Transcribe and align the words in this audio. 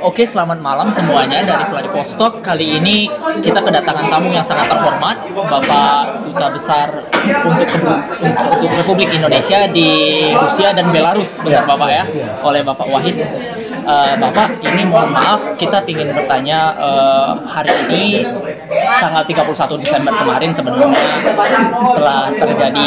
Oke, 0.00 0.24
selamat 0.24 0.64
malam 0.64 0.88
semuanya 0.96 1.44
dari 1.44 1.64
Vladivostok. 1.68 2.40
Kali 2.40 2.80
ini 2.80 3.04
kita 3.44 3.60
kedatangan 3.60 4.08
tamu 4.08 4.32
yang 4.32 4.48
sangat 4.48 4.72
terhormat, 4.72 5.28
Bapak 5.28 6.24
Duta 6.24 6.48
Besar 6.56 6.88
untuk, 7.44 7.68
untuk, 7.68 7.98
untuk 8.56 8.70
Republik 8.80 9.12
Indonesia 9.12 9.68
di 9.68 9.88
Rusia 10.32 10.72
dan 10.72 10.88
Belarus, 10.88 11.28
benar 11.44 11.68
Bapak 11.68 11.88
ya, 11.92 12.04
oleh 12.40 12.64
Bapak 12.64 12.88
Wahid. 12.88 13.16
Uh, 13.90 14.14
Bapak, 14.22 14.62
ini 14.62 14.86
mohon 14.86 15.10
maaf, 15.10 15.58
kita 15.58 15.82
ingin 15.90 16.14
bertanya 16.14 16.78
uh, 16.78 17.42
hari 17.42 17.74
ini 17.90 18.22
tanggal 19.02 19.26
31 19.26 19.82
Desember 19.82 20.14
kemarin 20.14 20.54
sebenarnya 20.54 21.02
telah 21.98 22.30
terjadi 22.30 22.86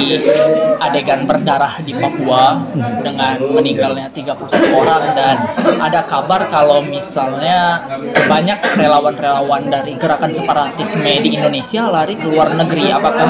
adegan 0.79 1.27
berdarah 1.27 1.83
di 1.83 1.91
Papua 1.91 2.63
dengan 3.03 3.35
meninggalnya 3.35 4.07
31 4.15 4.79
orang 4.79 5.03
dan 5.11 5.35
ada 5.83 6.07
kabar 6.07 6.47
kalau 6.47 6.79
misalnya 6.79 7.83
banyak 8.23 8.63
relawan-relawan 8.79 9.67
dari 9.67 9.99
gerakan 9.99 10.31
separatisme 10.31 11.19
di 11.19 11.35
Indonesia 11.35 11.83
lari 11.91 12.15
ke 12.15 12.31
luar 12.31 12.55
negeri. 12.55 12.95
Apakah 12.95 13.27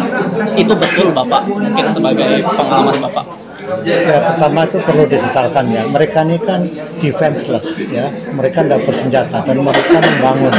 itu 0.53 0.77
betul 0.77 1.09
Bapak? 1.09 1.49
Mungkin 1.49 1.90
sebagai 1.90 2.45
pengalaman 2.53 3.02
Bapak. 3.09 3.42
Ya, 3.84 4.20
pertama 4.20 4.67
itu 4.67 4.77
perlu 4.84 5.03
disesalkan 5.08 5.66
ya. 5.72 5.84
Mereka 5.88 6.20
ini 6.27 6.38
kan 6.44 6.62
defenseless 6.99 7.66
ya. 7.88 8.12
Mereka 8.12 8.67
tidak 8.67 8.84
bersenjata 8.88 9.38
dan 9.44 9.58
mereka 9.59 9.98
membangun. 9.99 10.52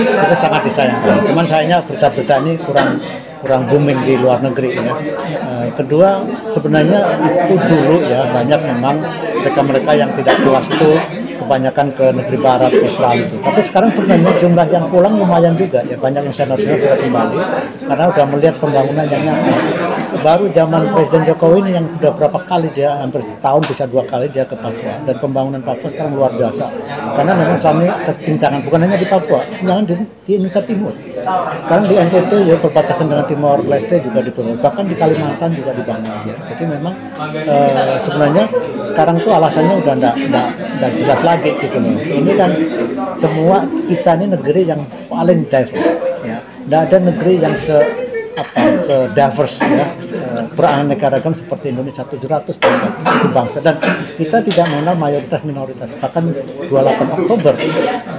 Itu 0.00 0.34
sangat 0.40 0.62
disayangkan. 0.68 1.28
Cuman 1.28 1.44
sayangnya 1.48 1.78
berita-berita 1.84 2.34
ini 2.44 2.52
kurang 2.64 3.00
kurang 3.42 3.62
booming 3.66 4.06
di 4.06 4.14
luar 4.14 4.38
negeri 4.38 4.78
ya. 4.78 4.82
Uh, 4.86 5.66
kedua 5.74 6.22
sebenarnya 6.54 7.00
itu 7.50 7.54
dulu 7.58 7.96
ya 8.06 8.30
banyak 8.30 8.60
memang 8.62 8.96
mereka-mereka 9.42 9.90
yang 9.98 10.10
tidak 10.14 10.36
puas 10.46 10.66
itu 10.70 10.90
kebanyakan 11.42 11.86
ke 11.90 12.06
negeri 12.14 12.38
barat 12.38 12.72
Israel 12.72 13.18
itu. 13.26 13.36
Tapi 13.42 13.60
sekarang 13.66 13.90
sebenarnya 13.92 14.32
jumlah 14.38 14.66
yang 14.70 14.84
pulang 14.88 15.14
lumayan 15.18 15.54
juga 15.58 15.82
ya 15.82 15.98
banyak 15.98 16.22
yang 16.30 16.34
senior 16.34 16.58
sudah 16.62 16.98
kembali 17.02 17.36
karena 17.82 18.04
sudah 18.14 18.26
melihat 18.30 18.54
pembangunan 18.62 19.06
yang 19.10 19.22
nyata. 19.26 19.54
Baru 20.22 20.44
zaman 20.54 20.82
Presiden 20.94 21.22
Jokowi 21.26 21.58
ini 21.66 21.70
yang 21.74 21.86
sudah 21.98 22.12
berapa 22.14 22.38
kali 22.46 22.68
dia 22.76 22.94
hampir 23.00 23.24
setahun 23.26 23.62
bisa 23.66 23.84
dua 23.90 24.06
kali 24.06 24.30
dia 24.30 24.44
ke 24.46 24.54
Papua 24.54 25.02
dan 25.02 25.16
pembangunan 25.18 25.60
Papua 25.64 25.88
sekarang 25.90 26.14
luar 26.14 26.30
biasa. 26.36 26.64
Karena 27.18 27.32
memang 27.34 27.56
selama 27.58 27.80
ini 28.22 28.58
bukan 28.62 28.78
hanya 28.86 28.96
di 29.00 29.06
Papua, 29.08 29.40
kekencangan 29.42 29.84
di, 29.88 29.94
di 30.28 30.30
Indonesia 30.38 30.62
Timur. 30.62 30.92
Sekarang 31.22 31.84
di 31.88 31.94
NTT 31.96 32.32
ya 32.46 32.56
berbatasan 32.60 33.06
dengan 33.08 33.26
Timor 33.26 33.58
Leste 33.66 33.96
juga 34.04 34.20
dibangun, 34.22 34.56
bahkan 34.62 34.84
di 34.86 34.94
Kalimantan 34.94 35.50
juga 35.56 35.70
dibangun. 35.74 36.14
Ya. 36.28 36.34
Jadi 36.54 36.64
memang 36.68 36.94
uh, 37.18 37.96
sebenarnya 38.06 38.44
sekarang 38.92 39.16
tuh 39.24 39.32
alasannya 39.32 39.74
udah 39.80 39.94
enggak 39.96 40.92
jelas 40.98 41.20
lagi 41.24 41.31
gitu 41.40 41.76
loh. 41.78 41.94
Ini 41.96 42.32
kan 42.36 42.50
semua 43.22 43.64
kita 43.88 44.10
ini 44.20 44.26
negeri 44.34 44.62
yang 44.68 44.82
paling 45.08 45.48
diverse 45.48 45.92
ya. 46.26 46.38
Tidak 46.42 46.80
ada 46.88 46.98
negeri 47.00 47.32
yang 47.40 47.54
se 47.58 47.78
apa 48.32 48.64
se 48.88 48.96
diverse 49.12 49.60
ya 49.60 49.86
beraneka 50.56 51.12
ragam 51.12 51.36
seperti 51.36 51.68
Indonesia 51.72 52.04
700 52.04 52.56
bangsa. 53.32 53.58
Dan 53.60 53.76
kita 54.16 54.40
tidak 54.40 54.66
mengenal 54.72 54.96
mayoritas 54.96 55.40
minoritas. 55.44 55.88
Bahkan 56.00 56.22
28 56.68 57.16
Oktober 57.20 57.52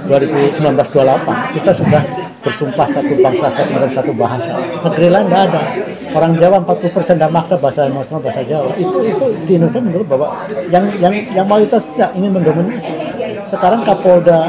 2019 0.06 0.62
28 0.62 1.56
kita 1.58 1.70
sudah 1.74 2.02
bersumpah 2.44 2.86
satu 2.92 3.12
bangsa 3.18 3.46
satu 3.56 3.70
negara 3.72 3.88
satu 3.90 4.12
bahasa. 4.12 4.52
Negeri 4.84 5.08
lain 5.08 5.26
tidak 5.32 5.42
ada. 5.48 5.60
Orang 6.14 6.32
Jawa 6.36 6.56
40 6.62 6.94
persen 6.94 7.14
tidak 7.16 7.32
maksa 7.32 7.54
bahasa 7.56 7.88
nasional 7.88 8.20
bahasa 8.20 8.42
Jawa. 8.44 8.70
Itu 8.76 8.98
itu 9.02 9.24
di 9.48 9.52
Indonesia 9.56 9.80
menurut 9.80 10.06
bahwa 10.06 10.26
yang 10.68 10.84
yang 11.00 11.14
yang 11.32 11.46
mayoritas 11.48 11.82
tidak 11.96 12.10
ingin 12.14 12.30
mendominasi 12.36 12.92
sekarang 13.56 13.86
Kapolda 13.86 14.40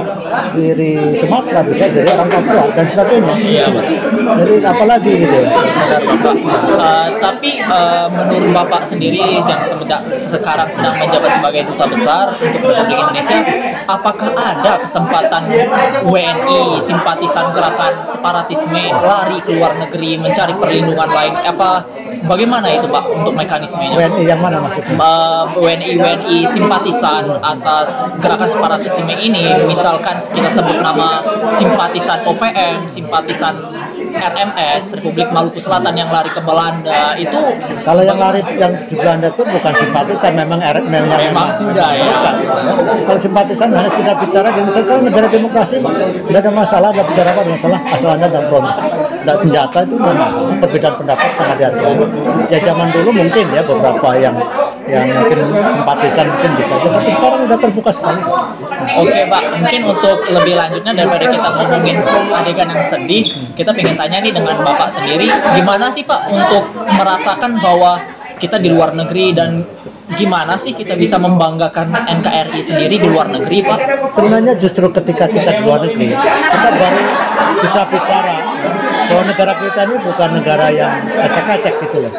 dari 0.55 0.91
Sumatera 1.19 1.61
bisa 1.65 1.85
jadi 1.91 2.09
orang 2.15 2.29
Papua 2.31 2.63
dan 2.73 2.85
sebagainya 2.91 3.33
iya, 3.41 3.65
jadi 4.41 4.53
apalagi 4.65 5.11
gitu 5.21 5.39
uh, 6.79 7.07
tapi 7.21 7.51
uh, 7.65 8.07
menurut 8.09 8.49
Bapak 8.55 8.87
sendiri 8.89 9.21
yang 9.43 9.61
sekarang 10.31 10.69
sedang 10.71 10.95
menjabat 10.97 11.31
sebagai 11.39 11.61
duta 11.69 11.85
besar 11.91 12.25
untuk 12.39 12.71
Republik 12.71 12.99
Indonesia 12.99 13.39
apakah 13.85 14.29
ada 14.35 14.73
kesempatan 14.87 15.43
WNI 16.05 16.61
simpatisan 16.85 17.45
gerakan 17.53 17.93
separatisme, 18.11 18.83
lari 18.91 19.37
ke 19.43 19.51
luar 19.55 19.77
negeri, 19.77 20.17
mencari 20.19 20.53
perlindungan 20.57 21.09
lain. 21.09 21.33
Apa 21.45 21.69
bagaimana 22.25 22.67
itu 22.73 22.87
Pak 22.89 23.05
untuk 23.11 23.33
mekanismenya? 23.35 23.95
WNI 23.97 24.23
yang 24.25 24.41
mana 24.41 24.57
maksudnya? 24.63 24.95
Uh, 24.97 25.43
WNI 25.59 25.91
WNI 25.99 26.37
simpatisan 26.53 27.23
atas 27.41 27.87
gerakan 28.21 28.49
separatisme 28.49 29.13
ini, 29.19 29.45
misalkan 29.67 30.14
kita 30.31 30.49
sebut 30.55 30.77
nama 30.79 31.21
simpatisan 31.59 32.19
OPM, 32.25 32.77
simpatisan 32.95 33.53
RMS 34.15 34.83
Republik 34.95 35.29
Maluku 35.35 35.59
Selatan 35.59 35.93
yang 35.99 36.09
lari 36.09 36.31
ke 36.31 36.41
Belanda. 36.41 37.13
Itu 37.19 37.37
kalau 37.83 38.01
yang 38.01 38.17
lari 38.17 38.39
yang 38.55 38.73
di 38.87 38.95
Belanda 38.95 39.29
itu 39.29 39.43
bukan 39.43 39.73
simpatisan 39.75 40.31
memang 40.33 40.59
RMS 40.63 40.89
memang, 40.89 41.19
memang 41.19 41.47
sudah 41.59 41.89
ya. 41.93 42.15
Kalau 43.05 43.19
simpatisan 43.19 43.69
harus 43.75 43.93
kita 43.93 44.13
bicara 44.17 44.47
di 44.49 44.59
Indonesia 44.63 44.95
negara 45.03 45.27
demokrasi 45.27 45.75
tidak 45.83 46.39
ada 46.41 46.51
masalah, 46.51 46.89
tidak 46.95 47.07
bicara 47.11 47.29
apa 47.35 47.41
masalah 47.43 47.65
masalah 47.65 47.79
asalnya 47.97 48.27
dan 48.29 48.43
front 48.47 48.67
tidak 49.25 49.37
senjata 49.41 49.79
itu 49.81 49.95
memang 49.97 50.31
perbedaan 50.61 50.95
pendapat 51.01 51.29
sangat 51.33 51.55
dihargai. 51.57 51.97
Ya 52.53 52.59
zaman 52.61 52.87
dulu 52.93 53.09
mungkin 53.09 53.45
ya 53.49 53.61
beberapa 53.65 54.09
yang 54.21 54.35
yang 54.85 55.05
mungkin 55.17 55.39
simpatisan 55.49 56.25
mungkin 56.29 56.51
bisa. 56.61 56.75
Tapi 56.77 57.09
sekarang 57.09 57.41
sudah 57.49 57.57
terbuka 57.57 57.91
sekali. 57.91 58.21
Oke 59.01 59.21
pak. 59.25 59.43
Mungkin 59.57 59.81
untuk 59.89 60.04
lebih 60.29 60.53
lanjutnya 60.57 60.91
daripada 60.93 61.25
kita 61.29 61.49
ngomongin 61.57 61.97
adegan 62.31 62.69
yang 62.69 62.85
sedih 62.89 63.23
kita 63.57 63.71
ingin 63.75 63.95
tanya 63.97 64.17
nih 64.21 64.33
dengan 64.33 64.55
bapak 64.61 64.89
sendiri 64.93 65.25
gimana 65.29 65.85
sih 65.93 66.03
pak 66.05 66.21
untuk 66.29 66.63
merasakan 66.93 67.57
bahwa 67.59 68.01
kita 68.39 68.59
di 68.59 68.69
luar 68.71 68.91
negeri 68.91 69.31
dan 69.31 69.63
gimana 70.13 70.53
sih 70.59 70.75
kita 70.77 70.93
bisa 70.93 71.17
membanggakan 71.17 71.89
NKRI 71.89 72.61
sendiri 72.61 72.95
di 73.01 73.07
luar 73.09 73.25
negeri, 73.31 73.65
Pak? 73.65 73.79
Sebenarnya 74.13 74.53
justru 74.61 74.85
ketika 74.93 75.25
kita 75.25 75.49
di 75.49 75.61
luar 75.65 75.81
negeri, 75.81 76.13
kita 76.13 76.69
baru 76.77 77.03
bisa 77.63 77.81
bicara 77.89 78.35
bahwa 79.09 79.23
negara 79.29 79.53
kita 79.57 79.81
ini 79.85 79.95
bukan 80.01 80.29
negara 80.41 80.65
yang 80.73 80.91
acak-acak 81.09 81.73
gitu 81.85 81.97
loh. 82.05 82.13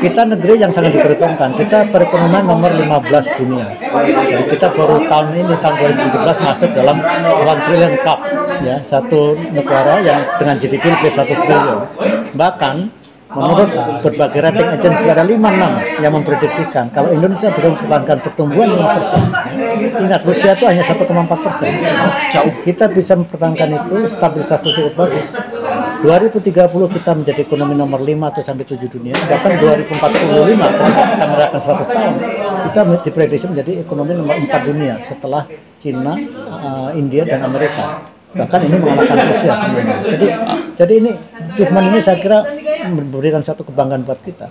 Kita 0.00 0.22
negeri 0.26 0.54
yang 0.60 0.72
sangat 0.72 0.92
diperhitungkan. 0.96 1.54
Kita 1.58 1.78
perekonomian 1.92 2.44
nomor 2.46 2.70
15 2.72 3.38
dunia. 3.40 3.66
Jadi 3.78 4.44
kita 4.56 4.66
baru 4.72 4.96
tahun 5.06 5.26
ini 5.36 5.54
tahun 5.60 5.74
2017 6.08 6.46
masuk 6.46 6.68
dalam 6.72 6.96
1 7.02 7.64
trillion 7.68 7.94
cup 8.02 8.18
ya, 8.64 8.76
satu 8.88 9.36
negara 9.52 10.00
yang 10.00 10.20
dengan 10.40 10.54
GDP 10.58 10.84
lebih 10.92 11.12
satu 11.14 11.34
triliun. 11.44 11.80
Bahkan 12.32 12.76
Menurut 13.32 13.68
berbagai 14.04 14.40
rating 14.44 14.68
agensi 14.76 15.04
ada 15.08 15.24
5-6 15.24 16.04
yang 16.04 16.12
memprediksikan 16.12 16.84
kalau 16.92 17.08
Indonesia 17.16 17.48
bisa 17.48 17.68
mempertahankan 17.72 18.18
pertumbuhan 18.20 18.68
5 18.76 18.96
persen. 18.96 19.22
Ingat 20.04 20.20
Rusia 20.28 20.50
itu 20.52 20.64
hanya 20.68 20.82
1,4 20.84 21.46
persen. 21.48 21.70
Jauh 22.32 22.54
kita 22.68 22.84
bisa 22.92 23.12
mempertahankan 23.16 23.68
itu 23.72 23.96
stabilitas 24.12 24.58
politik 24.60 24.94
bagus. 24.94 25.26
2030 26.02 26.96
kita 26.98 27.10
menjadi 27.14 27.40
ekonomi 27.46 27.74
nomor 27.78 28.00
5 28.04 28.30
atau 28.36 28.42
sampai 28.44 28.64
7 28.68 28.84
dunia. 28.90 29.14
Bahkan 29.16 29.50
2045 29.60 29.96
ketika 30.60 31.02
kita 31.16 31.26
merayakan 31.30 31.60
100 31.62 31.88
tahun 31.88 32.14
kita 32.62 32.80
diprediksi 33.04 33.46
menjadi 33.48 33.72
ekonomi 33.82 34.12
nomor 34.16 34.36
4 34.38 34.68
dunia 34.68 34.94
setelah 35.08 35.44
Cina, 35.82 36.14
uh, 36.46 36.90
India 36.94 37.26
dan 37.26 37.42
Amerika 37.42 38.12
bahkan 38.32 38.60
ini 38.64 38.76
mengalahkan 38.80 39.16
Rusia 39.28 39.54
sebenarnya. 39.60 39.96
Jadi 40.00 40.26
jadi 40.72 40.92
ini 40.98 41.10
achievement 41.52 41.86
ini 41.92 41.98
saya 42.00 42.16
kira 42.16 42.38
memberikan 42.88 43.44
satu 43.44 43.62
kebanggaan 43.68 44.08
buat 44.08 44.20
kita. 44.24 44.48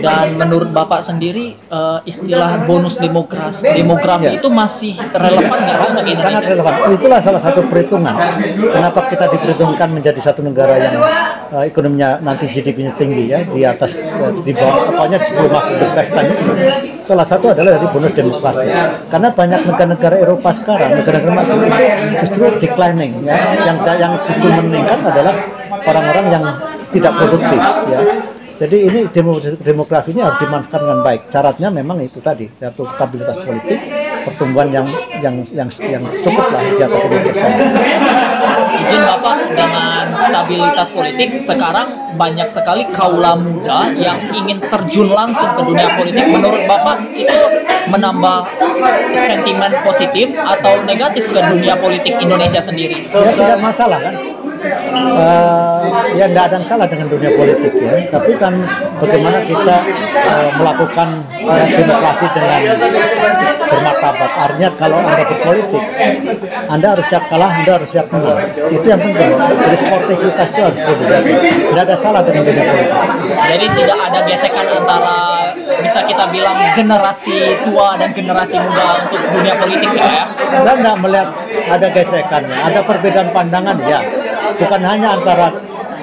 Dan 0.00 0.40
menurut 0.40 0.72
Bapak 0.72 1.04
sendiri 1.04 1.54
uh, 1.68 2.00
istilah 2.08 2.64
bonus 2.64 2.96
demokrasi 2.96 3.68
demografi 3.76 4.32
ya. 4.32 4.40
itu 4.40 4.48
masih 4.48 4.96
relevan 4.96 5.58
nggak 5.68 5.78
untuk 5.84 6.04
Indonesia? 6.08 6.26
Sangat 6.26 6.42
relevan. 6.48 6.72
Itulah 6.96 7.20
salah 7.20 7.42
satu 7.44 7.60
perhitungan. 7.68 8.14
Kenapa 8.72 9.00
kita 9.12 9.24
diperhitungkan 9.36 9.88
menjadi 9.92 10.20
satu 10.24 10.40
negara 10.40 10.80
yang 10.80 10.96
uh, 11.52 11.64
ekonominya 11.68 12.24
nanti 12.24 12.48
GDP-nya 12.48 12.96
tinggi 12.96 13.28
ya 13.28 13.44
di 13.44 13.60
atas 13.62 13.92
uh, 14.16 14.32
di 14.40 14.52
bawah 14.56 14.96
pokoknya 14.96 15.18
sebelum 15.28 15.50
masuk 15.52 15.74
ke 15.76 15.86
pesta 15.92 16.20
Salah 17.04 17.26
satu 17.26 17.50
adalah 17.52 17.76
dari 17.76 17.88
bonus 17.90 18.12
demokrasi. 18.14 18.64
Karena 19.10 19.28
banyak 19.34 19.60
negara-negara 19.66 20.16
Eropa 20.24 20.50
sekarang 20.56 20.90
negara-negara 21.02 21.34
maju 21.36 21.54
itu 21.68 21.78
justru 22.24 22.44
declining 22.62 23.09
ya. 23.24 23.36
Yang 23.66 23.78
yang 23.98 24.12
justru 24.26 24.48
meningkat 24.64 25.00
adalah 25.02 25.34
orang-orang 25.84 26.26
yang 26.30 26.44
tidak 26.90 27.12
produktif 27.18 27.60
ya 27.90 28.00
jadi 28.60 28.76
ini 28.76 29.08
demokrasi 29.64 30.12
ini 30.12 30.20
harus 30.20 30.36
dimanfaatkan 30.36 30.84
dengan 30.84 31.00
baik. 31.00 31.32
Syaratnya 31.32 31.72
memang 31.72 32.04
itu 32.04 32.20
tadi, 32.20 32.44
satu 32.60 32.84
stabilitas 32.92 33.40
politik, 33.40 33.80
pertumbuhan 34.24 34.68
yang 34.72 34.86
yang 35.20 35.34
yang 35.52 35.68
yang 35.80 36.02
cukup 36.22 36.46
lah 36.52 36.62
di 36.64 36.82
atas 36.82 37.00
persen. 37.08 37.52
Izin 38.70 39.02
Bapak 39.04 39.36
dengan 39.52 40.04
stabilitas 40.16 40.88
politik 40.90 41.28
sekarang 41.44 42.16
banyak 42.16 42.48
sekali 42.48 42.82
kaula 42.96 43.36
muda 43.36 43.92
yang 43.96 44.18
ingin 44.32 44.58
terjun 44.62 45.08
langsung 45.12 45.50
ke 45.52 45.62
dunia 45.62 45.88
politik. 45.94 46.24
Menurut 46.30 46.62
Bapak 46.64 46.96
itu 47.12 47.40
menambah 47.90 48.38
sentimen 49.28 49.72
positif 49.84 50.26
atau 50.36 50.72
negatif 50.84 51.24
ke 51.28 51.40
dunia 51.40 51.74
politik 51.76 52.14
Indonesia 52.20 52.62
sendiri? 52.62 53.08
ya 53.10 53.32
tidak 53.36 53.58
masalah 53.60 53.98
kan 54.00 54.14
Eh, 54.60 55.89
ya 56.20 56.28
tidak 56.28 56.44
ada 56.52 56.54
yang 56.60 56.66
salah 56.68 56.84
dengan 56.84 57.06
dunia 57.08 57.30
politik 57.32 57.72
ya 57.80 57.92
tapi 58.12 58.32
kan 58.36 58.54
bagaimana 59.00 59.38
kita 59.40 59.76
eh, 60.12 60.48
melakukan 60.60 61.08
eh, 61.32 61.66
demokrasi 61.80 62.26
dengan 62.36 62.60
bermartabat 63.72 64.30
artinya 64.36 64.70
kalau 64.76 64.98
anda 65.00 65.24
berpolitik 65.24 65.84
anda 66.68 66.86
harus 66.92 67.06
siap 67.08 67.24
kalah 67.32 67.50
anda 67.56 67.72
harus 67.80 67.88
siap 67.88 68.06
menang 68.12 68.52
itu 68.68 68.86
yang 68.86 69.00
penting 69.00 69.30
jadi 69.32 69.76
sportivitas 69.80 70.48
itu 70.52 70.60
harus 70.60 70.80
berbeda 70.84 71.16
tidak 71.48 71.82
ada 71.88 71.96
salah 72.04 72.20
dengan 72.20 72.42
dunia 72.44 72.64
politik 72.68 72.98
Jadi 73.40 73.66
tidak 73.80 73.98
ada 74.04 74.18
gesekan 74.28 74.66
antara 74.76 75.18
bisa 75.80 76.00
kita 76.04 76.24
bilang 76.28 76.56
generasi 76.76 77.36
tua 77.64 77.88
dan 77.96 78.10
generasi 78.12 78.56
muda 78.60 78.86
untuk 79.08 79.20
dunia 79.40 79.54
politik 79.56 79.90
ya. 79.96 80.04
ya? 80.04 80.22
Anda 80.60 80.72
nggak 80.76 80.96
melihat 81.00 81.28
ada 81.70 81.86
gesekannya, 81.90 82.56
ada 82.60 82.80
perbedaan 82.84 83.28
pandangan 83.32 83.76
ya. 83.88 83.98
Bukan 84.60 84.82
hanya 84.84 85.08
antara 85.16 85.46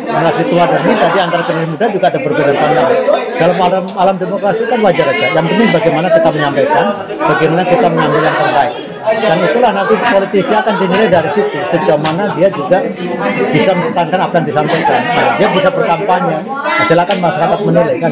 generasi 0.08 0.44
tua 0.48 0.64
dan 0.64 0.82
muda, 0.88 1.06
di 1.12 1.20
antara 1.20 1.44
generasi 1.44 1.70
muda 1.76 1.86
juga 1.92 2.06
ada 2.08 2.20
perbedaan 2.24 2.58
pandangan. 2.58 2.98
Dalam 3.38 3.58
alam, 3.62 3.86
alam 3.94 4.16
demokrasi 4.18 4.64
kan 4.66 4.80
wajar 4.82 5.06
aja. 5.12 5.28
Yang 5.36 5.46
penting 5.52 5.70
bagaimana 5.76 6.08
kita 6.10 6.30
menyampaikan, 6.32 6.86
bagaimana 7.20 7.64
kita 7.68 7.88
mengambil 7.92 8.22
yang 8.24 8.38
terbaik. 8.40 8.74
Dan 9.08 9.38
itulah 9.40 9.72
nanti 9.72 9.94
politisi 9.96 10.52
akan 10.52 10.74
dinilai 10.84 11.08
dari 11.08 11.30
situ, 11.32 11.58
sejauh 11.72 12.02
mana 12.02 12.36
dia 12.36 12.52
juga 12.52 12.78
bisa 13.56 13.72
mempertahankan 13.72 14.20
apa 14.20 14.34
yang 14.36 14.48
disampaikan. 14.52 15.00
Nah, 15.00 15.28
dia 15.40 15.48
bisa 15.48 15.70
berkampanye. 15.72 16.38
Nah, 16.44 16.86
silakan 16.92 17.18
masyarakat 17.24 17.60
menilai 17.64 17.96
kan. 18.04 18.12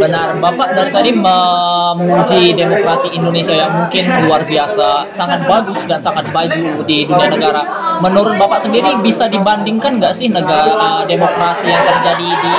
Benar, 0.00 0.28
Bapak 0.40 0.68
dari 0.72 0.90
tadi 0.94 1.10
memuji 1.12 2.42
demokrasi 2.56 3.08
Indonesia 3.12 3.54
yang 3.56 3.72
mungkin 3.76 4.04
luar 4.24 4.42
biasa, 4.48 4.88
sangat 5.12 5.40
bagus 5.44 5.80
dan 5.84 6.00
sangat 6.00 6.24
maju 6.32 6.64
di 6.88 7.04
dunia 7.04 7.28
negara. 7.28 7.62
Menurut 8.02 8.34
Bapak 8.34 8.66
sendiri 8.66 8.98
bisa 8.98 9.30
dibandingkan 9.30 10.02
nggak 10.02 10.18
sih 10.18 10.26
negara 10.26 11.06
demokrasi 11.06 11.70
yang 11.70 11.86
terjadi 11.86 12.28
di 12.34 12.52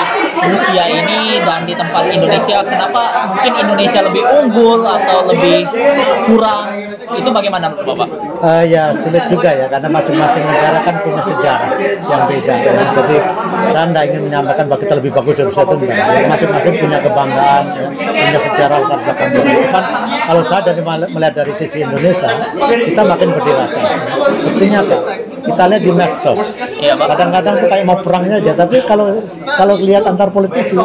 Rusia 0.50 0.84
ini 0.90 1.40
dan 1.44 1.63
di 1.63 1.74
tempat 1.75 2.04
Indonesia? 2.12 2.57
Kenapa 2.66 3.01
mungkin 3.31 3.54
Indonesia 3.63 4.00
lebih 4.04 4.24
unggul 4.24 4.81
atau 4.84 5.18
lebih 5.30 5.68
kurang? 6.28 6.63
Itu 7.13 7.30
bagaimana 7.30 7.69
menurut 7.69 7.88
Bapak? 7.94 8.07
Eh, 8.44 8.63
ya 8.74 8.90
sulit 9.04 9.24
juga 9.30 9.50
ya 9.54 9.66
karena 9.69 9.88
masing-masing 9.92 10.44
negara 10.50 10.78
kan 10.81 10.95
punya 11.04 11.22
sejarah 11.24 11.72
yang 11.84 12.24
beda. 12.25 12.54
ya. 12.57 12.72
Jadi 12.95 13.18
saya 13.72 13.86
tidak 13.88 14.04
ingin 14.10 14.22
menyampaikan 14.28 14.66
bahwa 14.68 14.80
kita 14.81 14.94
lebih 14.98 15.12
bagus 15.13 15.36
dari 15.38 15.51
satu 15.54 15.74
negara. 15.78 16.12
Ya, 16.16 16.28
Masing-masing 16.31 16.74
punya 16.81 17.00
kebanggaan, 17.04 17.63
ya, 17.69 17.88
punya 17.94 18.40
sejarah 18.40 18.78
latar 18.84 19.00
belakang. 19.04 19.30
Cuman 19.38 19.84
kalau 20.25 20.42
saya 20.48 20.62
dari 20.66 20.81
melihat 20.84 21.34
dari 21.38 21.54
sisi 21.62 21.78
Indonesia, 21.86 22.30
kita 22.57 23.01
makin 23.06 23.28
berdewasa. 23.38 23.80
Buktinya 24.42 24.80
apa? 24.81 24.98
Kita 25.44 25.63
lihat 25.69 25.84
di 25.84 25.92
medsos. 25.94 26.40
Iya. 26.80 26.94
Kadang-kadang 26.95 27.54
tuh 27.60 27.68
kayak 27.68 27.86
mau 27.86 27.98
perangnya 28.00 28.36
aja. 28.40 28.54
Tapi 28.57 28.78
kalau 28.88 29.22
kalau 29.54 29.75
lihat 29.78 30.04
antar 30.07 30.32
politisi, 30.33 30.75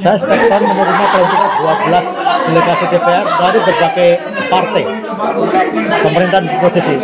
saya 0.00 0.16
setiap 0.16 0.40
tahun 0.48 0.64
menerima 0.72 1.04
kalau 1.12 1.26
tidak 1.28 1.50
12 1.60 2.48
delegasi 2.48 2.84
DPR 2.90 3.24
dari 3.38 3.58
berbagai 3.60 4.10
partai 4.48 4.84
pemerintahan 6.04 6.44
di 6.44 6.56
posisi. 6.60 6.94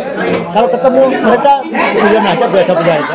Kalau 0.51 0.67
ketemu 0.69 1.01
mereka 1.21 1.53
guyon 1.95 2.25
aja 2.25 2.45
biasa 2.49 2.71
biasa 2.73 2.93
aja. 2.97 3.13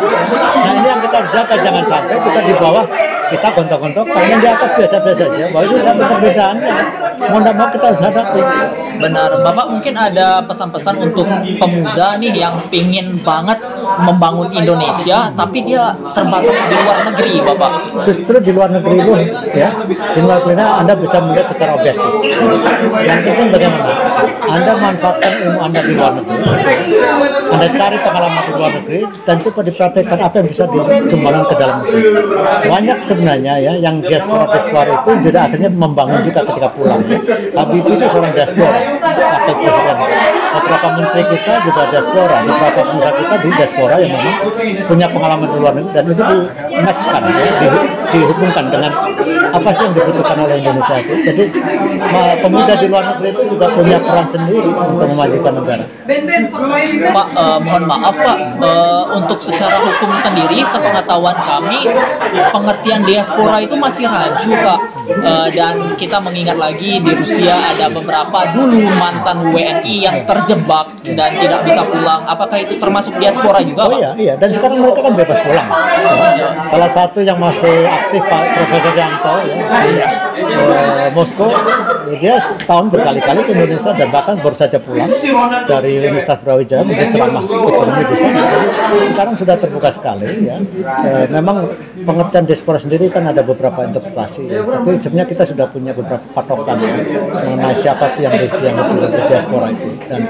Nah 0.56 0.72
ini 0.74 0.86
yang 0.88 1.00
kita 1.02 1.18
jaga 1.34 1.54
jangan 1.60 1.84
sampai 1.90 2.16
kita 2.22 2.40
di 2.46 2.54
bawah 2.56 2.84
kita 3.26 3.48
gontok-gontok 3.58 4.06
yang 4.06 4.38
di 4.38 4.48
atas 4.48 4.70
biasa-biasa 4.78 5.24
aja. 5.26 5.46
Bahwa 5.50 5.64
itu 5.66 5.76
satu 5.82 6.02
perbedaannya. 6.06 6.76
Mau 7.16 7.38
tidak 7.42 7.54
mau 7.58 7.68
kita 7.74 7.88
hadapi. 7.98 8.40
Benar, 8.96 9.30
Bapak 9.42 9.66
mungkin 9.72 9.94
ada 9.98 10.28
pesan-pesan 10.46 10.94
untuk 11.10 11.26
pemuda 11.58 12.08
nih 12.22 12.32
yang 12.38 12.54
pingin 12.70 13.18
banget 13.26 13.58
membangun 14.02 14.48
Indonesia, 14.52 15.30
tapi 15.32 15.58
dia 15.64 15.94
terbatas 16.12 16.56
di 16.66 16.74
luar 16.74 16.98
negeri, 17.06 17.32
Bapak. 17.40 17.70
Justru 18.04 18.36
di 18.42 18.50
luar 18.52 18.68
negeri 18.74 18.96
itu 18.98 19.12
ya, 19.54 19.68
di 19.86 20.20
luar 20.20 20.42
negeri 20.44 20.64
Anda 20.66 20.92
bisa 20.98 21.16
melihat 21.22 21.46
secara 21.54 21.70
objektif. 21.78 22.12
Yang 23.06 23.20
penting 23.30 23.48
bagaimana? 23.54 23.90
Anda 24.46 24.72
manfaatkan 24.76 25.32
ilmu 25.46 25.60
Anda 25.62 25.80
di 25.82 25.92
luar 25.94 26.12
negeri. 26.18 26.36
Anda 27.46 27.66
cari 27.72 27.96
pengalaman 28.02 28.42
di 28.42 28.52
luar 28.52 28.70
negeri 28.82 29.00
dan 29.24 29.36
coba 29.42 29.60
dipraktekkan 29.62 30.18
apa 30.18 30.34
yang 30.42 30.48
bisa 30.50 30.64
dikembangkan 30.66 31.44
ke 31.46 31.54
dalam 31.56 31.76
negeri. 31.82 32.00
Banyak 32.66 32.98
sebenarnya 33.06 33.54
ya 33.62 33.72
yang 33.78 34.02
diaspora-diaspora 34.02 34.90
itu 34.92 35.10
juga 35.30 35.38
akhirnya 35.46 35.70
membangun 35.70 36.20
juga 36.26 36.40
ketika 36.42 36.68
pulang. 36.74 37.00
Habibie 37.54 37.94
itu 37.94 38.04
seorang 38.10 38.32
diaspora. 38.34 38.78
Beberapa 40.56 40.88
menteri 40.96 41.22
kita 41.30 41.54
juga 41.68 41.82
diaspora, 41.92 42.36
beberapa 42.42 42.80
pengusaha 42.80 43.14
kita 43.16 43.34
di 43.44 43.48
diaspora 43.54 43.75
yang 43.76 44.12
memang 44.12 44.36
punya 44.86 45.06
pengalaman 45.06 45.46
di 45.46 45.58
luar 45.58 45.72
negeri 45.74 45.92
dan 45.92 46.04
itu 46.06 46.22
di 46.66 46.76
matchkan 46.80 47.20
ya, 47.26 47.50
di- 47.60 47.72
dihubungkan 48.08 48.64
dengan 48.66 48.92
apa 49.52 49.68
sih 49.70 49.82
yang 49.82 49.94
dibutuhkan 49.94 50.36
oleh 50.40 50.56
Indonesia 50.56 50.96
itu. 50.96 51.14
Jadi 51.22 51.42
pemuda 52.40 52.72
di 52.74 52.86
luar 52.86 53.04
negeri 53.10 53.28
itu 53.28 53.42
juga 53.50 53.66
punya 53.70 53.98
peran 53.98 54.26
sendiri 54.26 54.68
untuk 54.70 55.06
memajukan 55.06 55.52
negara. 55.54 55.84
Pak, 57.06 57.26
eh, 57.34 57.58
mohon 57.60 57.84
maaf 57.84 58.14
Pak, 58.14 58.38
Eh, 58.56 59.02
untuk 59.12 59.38
secara 59.40 59.76
hukum 59.78 60.10
sendiri, 60.16 60.64
sepengetahuan 60.64 61.36
kami, 61.36 61.78
pengertian 62.50 63.00
diaspora 63.02 63.56
itu 63.58 63.74
masih 63.74 64.04
raju 64.04 64.48
Pak. 64.48 64.80
Eh, 65.06 65.48
dan 65.54 65.94
kita 65.94 66.18
mengingat 66.18 66.58
lagi 66.58 66.98
di 66.98 67.12
Rusia 67.14 67.54
ada 67.54 67.86
beberapa 67.86 68.50
dulu 68.50 68.82
mantan 68.98 69.54
WNI 69.54 69.94
yang 70.02 70.18
terjebak 70.26 70.98
dan 71.14 71.30
tidak 71.38 71.62
bisa 71.62 71.82
pulang. 71.86 72.26
Apakah 72.26 72.58
itu 72.58 72.74
termasuk 72.74 73.14
diaspora 73.22 73.62
juga 73.62 73.86
Oh 73.86 73.98
iya, 74.02 74.10
iya. 74.18 74.34
Dan 74.34 74.50
sekarang 74.50 74.82
mereka 74.82 75.06
kan 75.06 75.14
bebas 75.14 75.38
pulang. 75.46 75.68
Ya. 75.70 76.48
Salah 76.74 76.90
satu 76.90 77.18
yang 77.22 77.38
masih 77.38 77.86
aktif 77.86 78.22
Pak 78.26 78.42
Profesor 78.58 78.94
Yanto 78.98 79.34
ya, 79.46 79.54
di 79.86 79.94
eh, 80.50 81.08
Moskow, 81.14 81.50
dia 82.18 82.34
setahun 82.38 82.86
berkali-kali 82.92 83.40
ke 83.46 83.50
Indonesia 83.54 83.90
dan 83.94 84.08
bahkan 84.14 84.34
baru 84.38 84.56
saja 84.56 84.78
pulang 84.78 85.10
dari 85.66 85.98
Universitas 85.98 86.38
Brawijaya 86.42 86.82
menjadi 86.86 87.18
ceramah 87.18 87.42
ekonomi 87.46 88.02
di 88.06 88.16
sana. 88.20 88.40
Sekarang 89.10 89.34
sudah 89.38 89.56
terbuka 89.58 89.90
sekali 89.94 90.26
ya. 90.46 90.56
Eh, 91.06 91.26
memang 91.30 91.56
pengertian 92.06 92.44
diaspora 92.46 92.78
sendiri 92.78 93.10
kan 93.10 93.26
ada 93.26 93.42
beberapa 93.42 93.82
interpretasi 93.86 94.46
ya. 94.46 94.62
Tapi 94.62 95.02
sebenarnya 95.02 95.28
kita 95.30 95.44
sudah 95.50 95.66
punya 95.70 95.92
beberapa 95.96 96.22
patokan 96.36 96.76
ya, 96.78 96.94
mengenai 97.46 97.76
siapa 97.82 98.04
sih 98.14 98.22
yang 98.26 98.34
yang 98.36 98.74
betul-betul 98.76 99.22
diaspora 99.30 99.66
itu. 99.72 99.88
Dan 100.06 100.20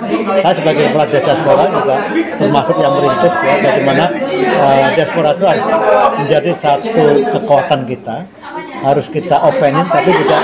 saya 0.41 0.55
sebagai 0.57 0.85
kepala 0.91 1.07
diaspora 1.11 1.65
juga 1.69 1.97
termasuk 2.37 2.77
yang 2.81 2.93
merintis 2.97 3.35
ya 3.43 3.55
bagaimana 3.61 4.05
eh, 4.37 4.89
diaspora 4.97 5.31
itu 5.37 5.47
menjadi 6.17 6.51
satu 6.63 7.05
kekuatan 7.37 7.81
kita 7.87 8.17
harus 8.85 9.07
kita 9.09 9.37
openin 9.41 9.87
tapi 9.89 10.11
juga 10.13 10.39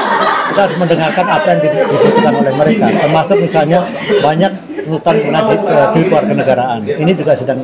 kita 0.53 0.61
harus 0.69 0.77
mendengarkan 0.77 1.27
apa 1.29 1.47
yang 1.49 1.61
di- 1.65 1.73
dibutuhkan 1.73 2.35
oleh 2.37 2.53
mereka. 2.53 2.87
Termasuk 2.93 3.37
misalnya 3.41 3.79
banyak 4.21 4.53
tuntutan 4.85 5.15
mengenai 5.23 5.55
di, 5.55 5.57
eh, 5.67 5.89
di 5.95 6.01
keluarga 6.07 6.35
negaraan 6.35 6.81
ini 6.85 7.12
juga 7.15 7.33
sedang 7.39 7.61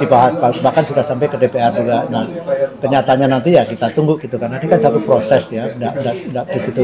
dibahas 0.00 0.32
bahkan 0.64 0.84
sudah 0.88 1.04
sampai 1.04 1.28
ke 1.28 1.36
DPR 1.36 1.72
juga. 1.76 2.08
Nah 2.08 2.24
kenyataannya 2.80 3.28
nanti 3.28 3.52
ya 3.52 3.62
kita 3.66 3.92
tunggu 3.92 4.16
gitu 4.18 4.40
karena 4.40 4.56
ini 4.56 4.66
kan 4.70 4.80
satu 4.80 4.98
proses 5.04 5.44
ya. 5.52 5.68
Tidak 5.72 6.44
begitu 6.48 6.82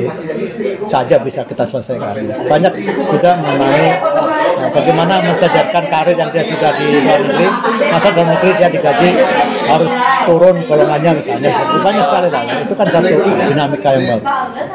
saja 0.90 1.16
bisa 1.23 1.40
kita 1.47 1.64
selesaikan. 1.64 2.14
Banyak 2.47 2.73
juga 3.09 3.30
mengenai 3.38 3.87
eh, 3.88 4.71
bagaimana 4.75 5.14
mensejarkan 5.25 5.85
karir 5.88 6.16
yang 6.16 6.30
dia 6.35 6.45
sudah 6.45 6.71
di 6.76 6.87
luar 7.00 7.21
negeri. 7.25 7.49
Masa 7.88 8.09
dalam 8.12 8.28
negeri 8.37 8.50
dia 8.61 8.68
digaji 8.68 9.09
harus 9.68 9.92
turun 10.28 10.57
golongannya 10.68 11.11
misalnya. 11.25 11.50
Itu 11.73 11.78
banyak 11.80 12.04
sekali 12.09 12.28
lah 12.28 12.42
itu 12.64 12.75
kan 12.76 12.87
satu 12.92 13.14
dinamika 13.49 13.88
yang 13.97 14.04
baru. 14.04 14.25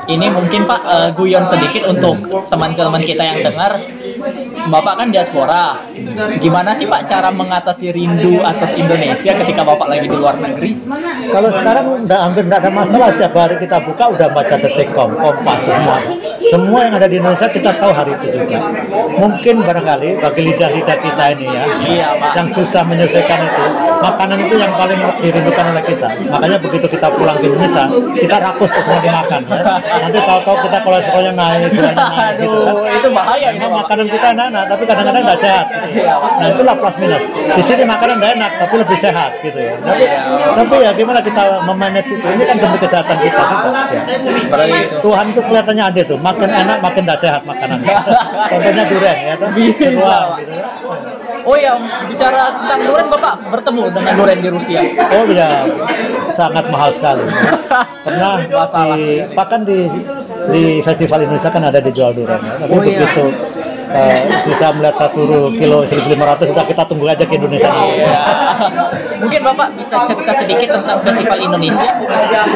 Ini 0.10 0.28
mungkin 0.34 0.62
Pak 0.66 0.82
eh, 0.84 1.10
guyon 1.14 1.46
sedikit 1.46 1.84
untuk 1.88 2.16
teman-teman 2.50 3.02
kita 3.04 3.24
yang 3.24 3.40
dengar. 3.46 3.72
Bapak 4.64 4.94
kan 4.96 5.08
diaspora. 5.12 5.64
Gimana 6.40 6.76
sih 6.78 6.86
Pak 6.86 7.08
cara 7.08 7.30
mengatasi 7.30 7.92
rindu 7.92 8.40
atas 8.40 8.72
Indonesia 8.74 9.32
ketika 9.36 9.62
Bapak 9.64 9.88
lagi 9.90 10.08
di 10.08 10.16
luar 10.16 10.36
negeri? 10.38 10.72
kalau 11.32 11.50
sekarang 11.50 11.86
udah 12.06 12.20
hampir 12.30 12.44
tidak 12.46 12.60
ada 12.64 12.72
masalah 12.72 13.08
tiap 13.18 13.34
hari 13.34 13.56
kita 13.58 13.78
buka 13.82 14.04
udah 14.14 14.28
baca 14.30 14.56
detikcom 14.56 15.10
kompas 15.18 15.60
semua 15.66 15.98
semua 16.52 16.80
yang 16.86 16.94
ada 16.94 17.08
di 17.10 17.16
Indonesia 17.18 17.48
kita 17.50 17.72
tahu 17.80 17.92
hari 17.96 18.12
itu 18.20 18.28
juga 18.38 18.60
mungkin 19.18 19.56
barangkali 19.66 20.10
bagi 20.22 20.42
lidah-lidah 20.46 20.98
kita 21.00 21.24
ini 21.34 21.46
ya 21.50 21.64
Iya, 21.84 22.08
Pak. 22.22 22.32
yang 22.38 22.48
susah 22.54 22.82
menyelesaikan 22.86 23.40
itu 23.44 23.64
makanan 24.04 24.38
itu 24.46 24.56
yang 24.60 24.74
paling 24.76 25.00
dirindukan 25.20 25.66
oleh 25.74 25.84
kita 25.88 26.08
makanya 26.30 26.58
begitu 26.62 26.86
kita 26.88 27.08
pulang 27.10 27.38
ke 27.42 27.46
Indonesia 27.50 27.86
kita 28.14 28.36
rakus 28.38 28.70
tuh 28.70 28.84
semua 28.86 29.02
dimakan 29.02 29.42
ya. 29.42 29.76
nanti 30.04 30.20
tahu-tahu 30.22 30.58
kita 30.70 30.78
kolesterolnya 30.84 31.34
naik 31.34 31.60
naik 31.74 31.74
gitu 31.74 31.82
kan 31.82 31.96
Aduh, 32.34 32.86
itu 32.90 33.08
bahaya 33.10 33.50
Bapak. 33.58 33.72
makanan 33.84 34.08
kita 34.12 34.30
enak-enak 34.54 34.70
tapi 34.70 34.84
kadang-kadang 34.86 35.24
nggak 35.26 35.42
sehat 35.42 35.66
Iya. 35.94 36.14
Nah 36.40 36.48
itulah 36.50 36.76
plus 36.78 36.96
minus. 36.98 37.24
Di 37.54 37.64
sini 37.66 37.84
makanan 37.84 38.16
nggak 38.18 38.32
enak, 38.38 38.52
tapi 38.62 38.76
lebih 38.78 38.98
sehat 38.98 39.32
gitu 39.42 39.58
ya. 39.58 39.74
Tapi, 39.80 40.04
Iya. 40.04 40.22
tapi 40.54 40.76
ya 40.80 40.92
gimana 40.94 41.20
kita 41.20 41.44
memanage 41.66 42.10
itu? 42.10 42.26
Ini 42.26 42.44
kan 42.44 42.56
demi 42.58 42.78
kesehatan 42.78 43.18
kita 43.20 43.42
juga. 43.42 43.70
Ya. 43.90 44.02
Berarti 44.50 44.78
itu. 44.80 44.96
Tuhan 45.02 45.26
itu 45.30 45.42
kelihatannya 45.42 45.84
adil 45.86 46.04
tuh, 46.08 46.20
makin 46.20 46.50
enak 46.50 46.78
makin 46.80 47.02
tidak 47.04 47.20
sehat 47.22 47.42
makanan. 47.44 47.78
Contohnya 48.52 48.84
durian 48.86 49.18
ya, 49.18 49.34
kan? 49.34 49.50
Pak. 49.50 49.58
gitu. 49.58 50.02
Oh 51.44 51.58
ya, 51.60 51.76
bicara 52.08 52.44
tentang 52.56 52.80
durian 52.88 53.08
Bapak 53.12 53.34
bertemu 53.52 53.84
dengan 53.92 54.14
durian 54.16 54.40
di 54.40 54.50
Rusia. 54.50 54.80
Oh 55.12 55.24
iya, 55.28 55.50
sangat 56.32 56.66
mahal 56.72 56.90
sekali. 56.96 57.24
Pernah 58.08 58.32
Masalah. 58.48 58.96
di, 58.96 59.04
bahkan 59.36 59.62
di 59.64 59.80
di 60.52 60.64
festival 60.82 61.24
Indonesia 61.24 61.50
kan 61.50 61.64
ada 61.64 61.80
dijual 61.80 62.16
durian. 62.16 62.40
ya. 62.40 62.54
Tapi 62.60 62.72
Oh, 62.72 62.82
iya. 62.82 63.04
Eh, 63.94 64.18
bisa 64.50 64.68
melihat 64.74 64.96
satu 64.98 65.54
kilo 65.54 65.86
1.500 65.86 66.50
sudah 66.50 66.66
kita 66.66 66.84
tunggu 66.90 67.06
aja 67.08 67.24
ke 67.24 67.34
Indonesia. 67.38 67.70
Iya. 67.70 68.22
Mungkin 69.22 69.40
Bapak 69.46 69.68
bisa 69.78 69.96
cerita 70.10 70.34
sedikit 70.42 70.68
tentang 70.82 70.98
festival 71.06 71.40
Indonesia. 71.40 71.88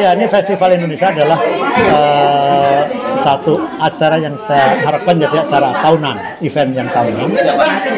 Ya, 0.01 0.09
ini 0.17 0.25
festival 0.27 0.69
Indonesia 0.73 1.07
adalah 1.13 1.39
eh, 1.77 2.79
satu 3.21 3.53
acara 3.79 4.15
yang 4.17 4.35
saya 4.49 4.81
harapkan 4.81 5.15
jadi 5.19 5.37
acara 5.45 5.69
tahunan, 5.83 6.15
event 6.41 6.71
yang 6.73 6.89
tahunan. 6.91 7.27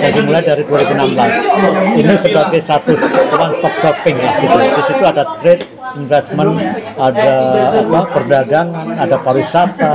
Jadi 0.03 0.19
mulai 0.25 0.41
dari 0.43 0.63
2016. 0.67 1.99
Ini 2.01 2.13
sebagai 2.21 2.61
satu 2.63 2.91
one 3.35 3.53
stop 3.61 3.73
shopping 3.81 4.17
lah 4.19 4.33
gitu. 4.43 4.57
Di 4.57 4.83
situ 4.89 5.03
ada 5.05 5.23
trade, 5.39 5.63
investment, 5.97 6.59
ada 6.99 7.33
apa 7.81 8.01
perdagangan, 8.13 8.87
ada 8.99 9.15
pariwisata, 9.23 9.91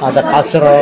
ada 0.00 0.20
cultural 0.22 0.80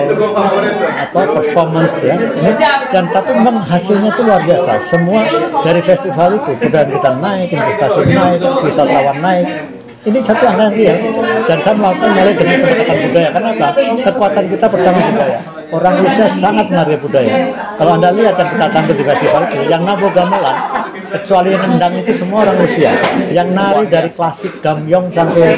apa 1.09 1.21
performance 1.41 1.95
ya. 2.03 2.15
Ini 2.19 2.53
dan 2.95 3.05
tapi 3.11 3.31
memang 3.35 3.65
hasilnya 3.67 4.11
itu 4.15 4.23
luar 4.23 4.43
biasa. 4.47 4.73
Semua 4.93 5.23
dari 5.67 5.81
festival 5.83 6.39
itu 6.39 6.51
budaya 6.59 6.87
kita 6.87 7.11
naik, 7.19 7.49
investasi 7.51 8.01
naik, 8.13 8.41
wisatawan 8.63 9.19
naik, 9.19 9.47
ini 10.03 10.19
satu 10.19 10.45
angka 10.51 10.67
yang 10.67 10.75
real 10.75 10.99
dan 11.47 11.59
saya 11.63 11.75
melakukan 11.79 12.11
mulai 12.11 12.35
dengan 12.35 12.59
pendekatan 12.59 12.99
budaya. 13.07 13.29
Karena 13.31 13.49
apa? 13.55 13.69
Kekuatan 14.03 14.45
kita 14.51 14.67
pertama 14.67 14.99
budaya. 14.99 15.39
Orang 15.73 15.95
Rusia 16.03 16.27
sangat 16.43 16.67
menghargai 16.69 16.99
budaya. 16.99 17.35
Kalau 17.79 17.93
anda 17.95 18.11
lihat 18.11 18.35
yang 18.35 18.51
kita 18.51 18.67
tampil 18.75 18.95
di 18.99 19.05
festival 19.07 19.43
itu 19.47 19.63
yang 19.71 19.83
nabo 19.87 20.11
gamelan 20.11 20.57
kecuali 21.13 21.49
yang 21.53 21.65
nendang 21.69 21.95
itu 22.01 22.13
semua 22.17 22.49
orang 22.49 22.57
Rusia. 22.65 22.91
Yang 23.29 23.49
nari 23.53 23.85
dari 23.93 24.11
klasik 24.13 24.53
gamyong 24.65 25.13
sampai 25.13 25.57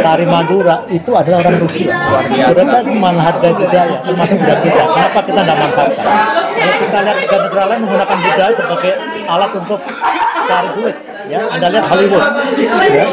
tari 0.00 0.26
Madura 0.28 0.84
itu 0.92 1.10
adalah 1.16 1.40
orang 1.44 1.58
Rusia. 1.64 1.92
Mereka 2.28 2.78
menghargai 2.86 3.54
budaya 3.56 3.96
termasuk 4.04 4.36
budaya 4.36 4.60
kita. 4.60 4.82
Kenapa 4.90 5.18
kita 5.24 5.40
tidak 5.40 5.58
manfaatkan 5.58 6.16
kalau 6.60 6.76
kita 6.76 6.98
lihat 7.00 7.16
negara-negara 7.24 7.64
lain 7.72 7.80
menggunakan 7.88 8.18
budaya 8.20 8.52
sebagai 8.52 8.92
alat 9.30 9.50
untuk 9.56 9.80
cari 10.50 10.68
duit 10.76 10.96
ya. 11.30 11.40
Anda 11.46 11.66
lihat 11.72 11.86
Hollywood 11.88 12.22
ya. 12.90 13.04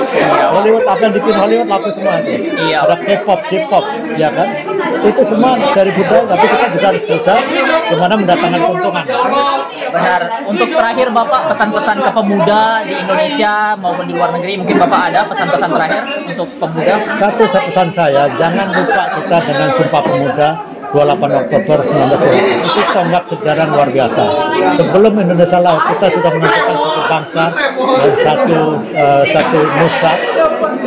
Hollywood 0.51 0.85
apa 0.89 1.01
yang 1.05 1.13
bikin 1.15 1.33
Hollywood 1.37 1.67
laku 1.69 1.89
semua 1.93 2.13
Iya. 2.57 2.77
ada 2.83 2.95
K-pop 2.97 3.39
J-pop 3.47 3.85
ya 4.17 4.29
kan? 4.33 4.47
Itu 5.05 5.21
semua 5.23 5.51
dari 5.71 5.91
budaya 5.93 6.25
tapi 6.27 6.45
kita 6.49 6.65
juga 6.73 6.85
harus 6.91 7.03
berusaha 7.07 7.39
gimana 7.87 8.13
mendatangkan 8.17 8.59
keuntungan. 8.59 9.05
Benar. 9.93 10.21
Untuk 10.49 10.67
terakhir 10.73 11.07
Bapak 11.13 11.41
pesan-pesan 11.77 11.97
ke 12.01 12.11
pemuda 12.17 12.61
di 12.81 12.93
Indonesia 12.97 13.53
maupun 13.77 14.05
di 14.09 14.13
luar 14.17 14.29
negeri, 14.33 14.53
mungkin 14.57 14.75
Bapak 14.81 15.01
ada 15.13 15.21
pesan-pesan 15.29 15.69
terakhir 15.69 16.01
untuk 16.33 16.47
pemuda? 16.57 16.93
satu 17.21 17.43
pesan 17.45 17.87
saya 17.93 18.23
jangan 18.41 18.67
lupa 18.73 19.03
kita 19.13 19.37
dengan 19.45 19.69
Sumpah 19.77 20.01
Pemuda 20.01 20.49
28 20.87 21.41
Oktober 21.43 21.77
1945 21.83 22.63
itu 22.63 22.81
tonggak 22.95 23.23
sejarah 23.27 23.65
luar 23.67 23.89
biasa. 23.91 24.23
Sebelum 24.79 25.13
Indonesia 25.19 25.59
laut 25.59 25.83
kita 25.83 26.07
sudah 26.15 26.31
menentukan 26.31 26.75
satu 26.79 27.01
bangsa 27.11 27.43
dan 27.75 28.13
satu 28.23 28.59
eh, 28.95 29.23
satu 29.35 29.59
nusa 29.67 30.13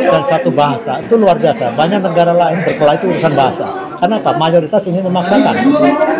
dan 0.01 0.21
satu 0.25 0.49
bahasa. 0.49 0.93
Itu 1.05 1.15
luar 1.21 1.37
biasa. 1.37 1.77
Banyak 1.77 2.01
negara 2.01 2.33
lain 2.33 2.65
berkelahi 2.65 2.97
itu 2.97 3.07
urusan 3.13 3.33
bahasa 3.37 3.90
kenapa 4.01 4.29
mayoritas 4.33 4.81
ingin 4.89 5.05
memaksakan. 5.05 5.55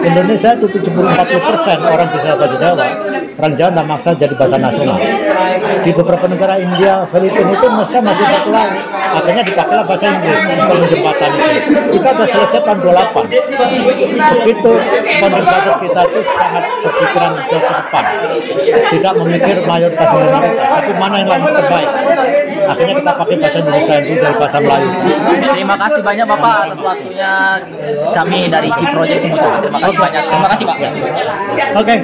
Indonesia 0.05 0.50
itu 0.53 0.65
70-40 0.69 1.47
persen 1.50 1.77
orang 1.81 2.07
bisa 2.13 2.38
bahasa 2.38 2.55
Jawa. 2.61 2.85
Orang 3.41 3.53
Jawa 3.57 3.69
tidak 3.73 3.88
maksa 3.89 4.09
jadi 4.13 4.33
bahasa 4.38 4.57
nasional. 4.61 4.97
Di 5.81 5.91
beberapa 5.91 6.25
negara 6.29 6.61
India 6.61 6.93
Filipina 7.09 7.51
itu 7.57 7.67
mereka 7.67 7.97
masih 8.05 8.25
lain 8.29 8.73
akhirnya 9.11 9.43
dipakailah 9.43 9.85
bahasa 9.85 10.05
Inggris 10.07 10.39
untuk 10.45 10.77
menjembatani. 10.85 11.38
Itu 11.67 11.79
kita 12.00 12.09
sudah 12.15 12.27
selesai 12.31 12.61
tahun 12.63 12.79
28 12.85 14.31
begitu 14.31 14.71
konservatif 15.19 15.73
kita 15.81 16.01
itu 16.07 16.19
sangat 16.31 16.63
berpikiran 16.85 17.31
ke 17.50 17.57
depan. 17.59 18.03
Tidak 18.91 19.13
memikir 19.19 19.55
mayoritas 19.65 20.07
minoritas 20.13 20.67
tapi 20.71 20.91
mana 20.95 21.15
yang 21.19 21.29
lebih 21.33 21.51
terbaik? 21.59 21.89
Akhirnya 22.61 22.95
kita 23.01 23.11
pakai 23.17 23.35
bahasa 23.41 23.57
Indonesia 23.59 23.93
itu 24.00 24.13
dari 24.21 24.35
bahasa 24.38 24.57
Melayu. 24.61 24.89
Terima 25.41 25.75
kasih 25.75 26.01
banyak 26.05 26.25
Bapak 26.29 26.53
atas 26.69 26.79
waktunya 26.79 27.31
kami 28.13 28.39
dari 28.51 28.69
Project 28.69 29.21
semua. 29.23 29.59
Terima 29.61 29.79
kasih 29.79 29.97
banyak. 29.97 30.23
Terima 30.29 30.47
kasih 30.51 30.65
Pak. 30.67 30.77
oke 31.77 31.95